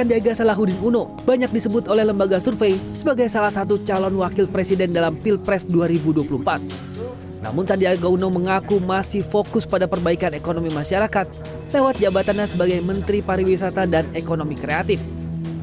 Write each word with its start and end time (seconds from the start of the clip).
Sandiaga 0.00 0.32
Salahuddin 0.32 0.80
Uno 0.80 1.12
banyak 1.28 1.52
disebut 1.52 1.84
oleh 1.92 2.08
lembaga 2.08 2.40
survei 2.40 2.80
sebagai 2.96 3.28
salah 3.28 3.52
satu 3.52 3.76
calon 3.84 4.16
wakil 4.16 4.48
presiden 4.48 4.96
dalam 4.96 5.12
Pilpres 5.12 5.68
2024. 5.68 7.44
Namun 7.44 7.68
Sandiaga 7.68 8.08
Uno 8.08 8.32
mengaku 8.32 8.80
masih 8.80 9.20
fokus 9.20 9.68
pada 9.68 9.84
perbaikan 9.84 10.32
ekonomi 10.32 10.72
masyarakat 10.72 11.28
lewat 11.76 12.00
jabatannya 12.00 12.48
sebagai 12.48 12.80
Menteri 12.80 13.20
Pariwisata 13.20 13.84
dan 13.84 14.08
Ekonomi 14.16 14.56
Kreatif. 14.56 15.04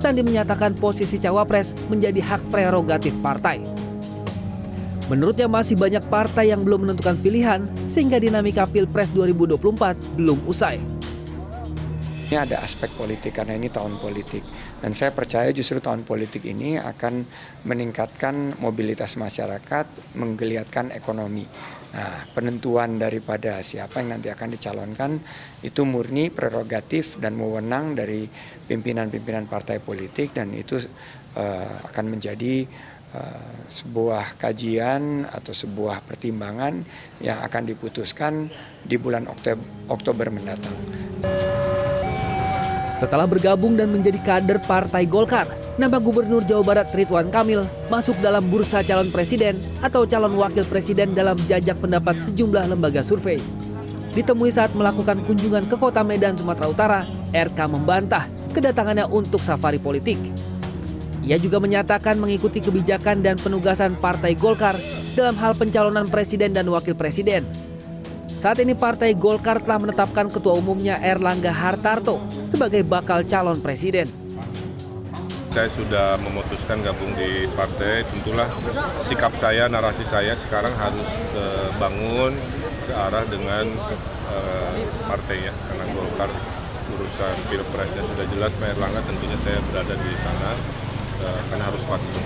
Sandi 0.00 0.24
menyatakan 0.24 0.80
posisi 0.80 1.20
cawapres 1.20 1.76
menjadi 1.92 2.24
hak 2.24 2.48
prerogatif 2.48 3.12
partai. 3.20 3.60
Menurutnya 5.12 5.44
masih 5.44 5.76
banyak 5.76 6.08
partai 6.08 6.56
yang 6.56 6.64
belum 6.64 6.88
menentukan 6.88 7.20
pilihan 7.20 7.68
sehingga 7.84 8.16
dinamika 8.16 8.64
Pilpres 8.64 9.12
2024 9.12 9.92
belum 10.16 10.40
usai. 10.48 10.91
Ini 12.32 12.48
ada 12.48 12.64
aspek 12.64 12.88
politik 12.96 13.36
karena 13.36 13.60
ini 13.60 13.68
tahun 13.68 14.00
politik 14.00 14.40
dan 14.80 14.96
saya 14.96 15.12
percaya 15.12 15.52
justru 15.52 15.84
tahun 15.84 16.00
politik 16.08 16.48
ini 16.48 16.80
akan 16.80 17.28
meningkatkan 17.68 18.56
mobilitas 18.56 19.20
masyarakat, 19.20 20.16
menggeliatkan 20.16 20.96
ekonomi. 20.96 21.44
Nah, 21.92 22.24
penentuan 22.32 22.96
daripada 22.96 23.60
siapa 23.60 24.00
yang 24.00 24.16
nanti 24.16 24.32
akan 24.32 24.48
dicalonkan 24.48 25.20
itu 25.60 25.84
murni 25.84 26.32
prerogatif 26.32 27.20
dan 27.20 27.36
wewenang 27.36 27.92
dari 27.92 28.24
pimpinan-pimpinan 28.64 29.44
partai 29.44 29.84
politik 29.84 30.32
dan 30.32 30.56
itu 30.56 30.80
uh, 31.36 31.84
akan 31.84 32.16
menjadi 32.16 32.64
uh, 33.12 33.60
sebuah 33.68 34.40
kajian 34.40 35.28
atau 35.28 35.52
sebuah 35.52 36.00
pertimbangan 36.08 36.80
yang 37.20 37.44
akan 37.44 37.68
diputuskan 37.68 38.48
di 38.80 38.96
bulan 38.96 39.28
Oktober 39.92 40.32
mendatang. 40.32 40.80
Setelah 43.02 43.26
bergabung 43.26 43.74
dan 43.74 43.90
menjadi 43.90 44.14
kader 44.22 44.62
Partai 44.62 45.10
Golkar, 45.10 45.50
nama 45.74 45.98
Gubernur 45.98 46.46
Jawa 46.46 46.62
Barat 46.62 46.86
Ridwan 46.94 47.34
Kamil 47.34 47.66
masuk 47.90 48.14
dalam 48.22 48.46
bursa 48.46 48.86
calon 48.86 49.10
presiden 49.10 49.58
atau 49.82 50.06
calon 50.06 50.38
wakil 50.38 50.62
presiden 50.70 51.10
dalam 51.10 51.34
jajak 51.50 51.82
pendapat 51.82 52.22
sejumlah 52.22 52.70
lembaga 52.70 53.02
survei. 53.02 53.42
Ditemui 54.14 54.54
saat 54.54 54.70
melakukan 54.78 55.18
kunjungan 55.26 55.66
ke 55.66 55.74
kota 55.74 56.06
Medan, 56.06 56.38
Sumatera 56.38 56.70
Utara, 56.70 57.00
RK 57.34 57.58
membantah 57.66 58.30
kedatangannya 58.54 59.10
untuk 59.10 59.42
safari 59.42 59.82
politik. 59.82 60.22
Ia 61.26 61.42
juga 61.42 61.58
menyatakan 61.58 62.22
mengikuti 62.22 62.62
kebijakan 62.62 63.18
dan 63.18 63.34
penugasan 63.34 63.98
Partai 63.98 64.38
Golkar 64.38 64.78
dalam 65.18 65.34
hal 65.42 65.58
pencalonan 65.58 66.06
presiden 66.06 66.54
dan 66.54 66.70
wakil 66.70 66.94
presiden 66.94 67.42
saat 68.42 68.58
ini 68.58 68.74
Partai 68.74 69.14
Golkar 69.14 69.62
telah 69.62 69.78
menetapkan 69.78 70.26
ketua 70.26 70.58
umumnya 70.58 70.98
Erlangga 70.98 71.54
Hartarto 71.54 72.18
sebagai 72.42 72.82
bakal 72.82 73.22
calon 73.22 73.62
presiden. 73.62 74.10
Saya 75.54 75.70
sudah 75.70 76.18
memutuskan 76.18 76.82
gabung 76.82 77.14
di 77.14 77.46
partai, 77.54 78.02
tentulah 78.02 78.50
sikap 78.98 79.30
saya, 79.38 79.70
narasi 79.70 80.02
saya 80.02 80.34
sekarang 80.34 80.74
harus 80.74 81.06
uh, 81.38 81.70
bangun 81.78 82.34
searah 82.82 83.22
dengan 83.30 83.70
uh, 84.34 84.74
partai 85.06 85.46
ya, 85.46 85.54
karena 85.70 85.84
Golkar 85.94 86.30
urusan 86.98 87.34
pilpresnya 87.46 88.02
sudah 88.10 88.26
jelas, 88.26 88.50
Pak 88.58 88.74
Erlangga 88.74 89.06
tentunya 89.06 89.38
saya 89.38 89.62
berada 89.70 89.94
di 89.94 90.12
sana 90.18 90.50
uh, 91.22 91.40
karena 91.46 91.64
harus 91.70 91.82
patuh. 91.86 92.22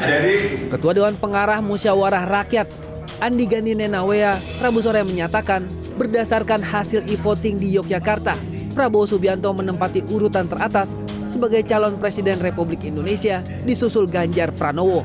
Jadi 0.00 0.34
Ketua 0.72 0.92
Dewan 0.96 1.18
Pengarah 1.20 1.60
Musyawarah 1.60 2.24
Rakyat 2.24 2.85
Andi 3.16 3.48
Gani 3.48 3.72
Nenawea 3.72 4.36
Rabu 4.60 4.84
sore 4.84 5.00
menyatakan 5.00 5.64
berdasarkan 5.96 6.60
hasil 6.60 7.08
e-voting 7.08 7.56
di 7.56 7.72
Yogyakarta, 7.72 8.36
Prabowo 8.76 9.08
Subianto 9.08 9.48
menempati 9.56 10.04
urutan 10.04 10.44
teratas 10.44 10.92
sebagai 11.24 11.64
calon 11.64 11.96
presiden 11.96 12.36
Republik 12.44 12.84
Indonesia 12.84 13.40
disusul 13.64 14.04
Ganjar 14.04 14.52
Pranowo. 14.52 15.00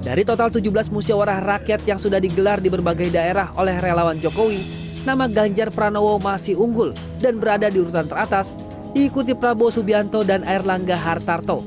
Dari 0.00 0.24
total 0.24 0.48
17 0.48 0.88
musyawarah 0.88 1.44
rakyat 1.44 1.84
yang 1.84 2.00
sudah 2.00 2.16
digelar 2.16 2.64
di 2.64 2.72
berbagai 2.72 3.12
daerah 3.12 3.52
oleh 3.60 3.76
relawan 3.76 4.16
Jokowi, 4.16 4.64
nama 5.04 5.28
Ganjar 5.28 5.68
Pranowo 5.68 6.16
masih 6.16 6.56
unggul 6.56 6.96
dan 7.20 7.36
berada 7.36 7.68
di 7.68 7.76
urutan 7.76 8.08
teratas, 8.08 8.56
diikuti 8.96 9.36
Prabowo 9.36 9.68
Subianto 9.68 10.24
dan 10.24 10.48
Airlangga 10.48 10.96
Hartarto. 10.96 11.60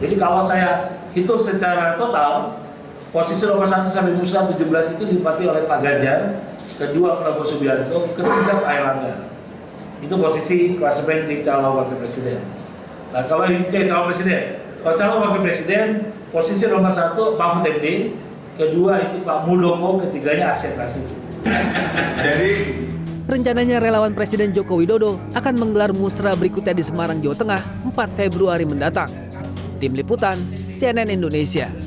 Jadi 0.00 0.16
kalau 0.16 0.40
saya 0.48 0.96
hitung 1.12 1.38
secara 1.38 2.00
total, 2.00 2.64
Posisi 3.14 3.46
nomor 3.46 3.70
1 3.70 3.86
sampai 3.86 4.10
Musa 4.18 4.42
17 4.42 4.98
itu 4.98 5.02
ditempati 5.06 5.46
oleh 5.46 5.70
Pak 5.70 5.78
Ganjar, 5.86 6.34
kedua 6.82 7.22
Prabowo 7.22 7.46
Subianto, 7.46 8.10
ketiga 8.10 8.58
Pak 8.58 8.70
Erlangga. 8.74 9.30
Itu 10.02 10.18
posisi 10.18 10.74
klasemen 10.74 11.30
di 11.30 11.38
calon 11.46 11.78
wakil 11.78 11.94
presiden. 12.02 12.42
Nah 13.14 13.22
kalau 13.30 13.46
ini 13.46 13.70
calon 13.70 14.10
presiden, 14.10 14.58
kalau 14.82 14.98
calon 14.98 15.18
wakil 15.30 15.46
presiden, 15.46 16.10
posisi 16.34 16.66
nomor 16.66 16.90
satu 16.90 17.38
Mahfud 17.38 17.78
MD, 17.78 18.18
kedua 18.58 19.06
itu 19.06 19.22
Pak 19.22 19.46
Muldoko, 19.46 20.02
ketiganya 20.02 20.50
Asyik 20.50 20.74
Nasib. 20.74 21.06
Jadi 22.18 22.50
Rencananya 23.24 23.80
relawan 23.80 24.12
Presiden 24.12 24.52
Joko 24.52 24.76
Widodo 24.76 25.16
akan 25.32 25.54
menggelar 25.56 25.96
musra 25.96 26.34
berikutnya 26.34 26.76
di 26.76 26.82
Semarang, 26.82 27.22
Jawa 27.22 27.38
Tengah 27.38 27.62
4 27.94 28.18
Februari 28.18 28.66
mendatang. 28.66 29.08
Tim 29.78 29.94
Liputan, 29.96 30.42
CNN 30.74 31.08
Indonesia. 31.08 31.83